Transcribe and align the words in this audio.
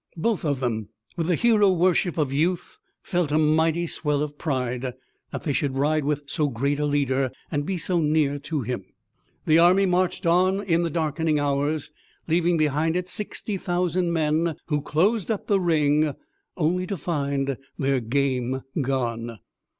Both 0.17 0.43
of 0.43 0.61
them, 0.61 0.89
with 1.15 1.27
the 1.27 1.35
hero 1.35 1.71
worship 1.71 2.17
of 2.17 2.33
youth 2.33 2.79
felt 3.03 3.31
a 3.31 3.37
mighty 3.37 3.85
swell 3.85 4.23
of 4.23 4.35
pride, 4.35 4.93
that 5.31 5.43
they 5.43 5.53
should 5.53 5.77
ride 5.77 6.05
with 6.05 6.23
so 6.25 6.49
great 6.49 6.79
a 6.79 6.87
leader, 6.87 7.29
and 7.51 7.67
be 7.67 7.77
so 7.77 7.99
near 8.01 8.39
to 8.39 8.61
him. 8.63 8.83
The 9.45 9.59
army 9.59 9.85
marched 9.85 10.25
on 10.25 10.63
in 10.63 10.81
the 10.81 10.89
darkening 10.89 11.37
hours, 11.37 11.91
leaving 12.27 12.57
behind 12.57 12.95
it 12.95 13.09
sixty 13.09 13.57
thousand 13.57 14.11
men 14.11 14.55
who 14.69 14.81
closed 14.81 15.29
up 15.29 15.45
the 15.45 15.59
ring 15.59 16.15
only 16.57 16.87
to 16.87 16.97
find 16.97 17.55
their 17.77 17.99
game 17.99 18.63
gone. 18.81 19.37